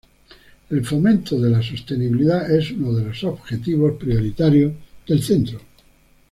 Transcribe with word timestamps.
El 0.71 0.83
fomento 0.83 1.39
de 1.39 1.51
la 1.51 1.61
sostenibilidad 1.61 2.49
es 2.49 2.71
uno 2.71 2.91
de 2.93 3.05
los 3.05 3.23
objetivos 3.23 3.97
prioritarios 3.99 4.73
del 5.07 5.21
Centro. 5.21 5.61